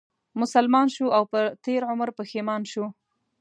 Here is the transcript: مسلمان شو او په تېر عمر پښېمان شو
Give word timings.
مسلمان 0.41 0.87
شو 0.95 1.05
او 1.17 1.23
په 1.31 1.39
تېر 1.65 1.81
عمر 1.91 2.09
پښېمان 2.17 2.61
شو 2.71 2.85